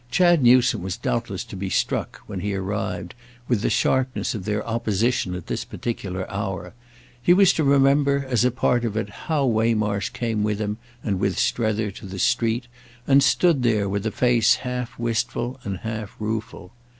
Chad 0.09 0.41
Newsome 0.41 0.81
was 0.81 0.97
doubtless 0.97 1.43
to 1.43 1.55
be 1.55 1.69
struck, 1.69 2.21
when 2.25 2.39
he 2.39 2.55
arrived, 2.55 3.13
with 3.47 3.61
the 3.61 3.69
sharpness 3.69 4.33
of 4.33 4.45
their 4.45 4.65
opposition 4.67 5.35
at 5.35 5.45
this 5.45 5.63
particular 5.63 6.27
hour; 6.31 6.73
he 7.21 7.35
was 7.35 7.53
to 7.53 7.63
remember, 7.63 8.25
as 8.27 8.43
a 8.43 8.49
part 8.49 8.83
of 8.83 8.97
it, 8.97 9.09
how 9.27 9.45
Waymarsh 9.45 10.09
came 10.09 10.41
with 10.41 10.57
him 10.57 10.79
and 11.03 11.19
with 11.19 11.37
Strether 11.37 11.91
to 11.91 12.07
the 12.07 12.17
street 12.17 12.65
and 13.05 13.21
stood 13.21 13.61
there 13.61 13.87
with 13.87 14.03
a 14.07 14.11
face 14.11 14.55
half 14.65 14.97
wistful 14.97 15.59
and 15.63 15.77
half 15.77 16.15
rueful. 16.19 16.71